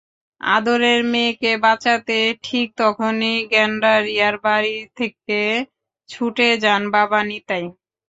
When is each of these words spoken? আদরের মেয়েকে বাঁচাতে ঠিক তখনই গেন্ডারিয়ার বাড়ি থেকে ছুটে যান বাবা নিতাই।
আদরের 0.41 0.99
মেয়েকে 1.11 1.51
বাঁচাতে 1.65 2.17
ঠিক 2.43 2.67
তখনই 2.77 3.35
গেন্ডারিয়ার 3.51 4.35
বাড়ি 4.45 4.77
থেকে 4.97 5.39
ছুটে 6.09 6.47
যান 6.63 6.83
বাবা 6.95 7.19
নিতাই। 7.29 7.65